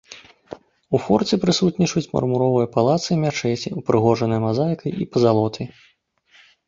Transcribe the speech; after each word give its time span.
У 0.97 1.01
форце 1.03 1.35
прысутнічаюць 1.43 2.09
мармуровыя 2.15 2.69
палацы 2.77 3.09
і 3.17 3.17
мячэці, 3.25 3.73
упрыгожаныя 3.83 4.41
мазаікай 4.47 4.91
і 5.03 5.09
пазалотай. 5.15 5.65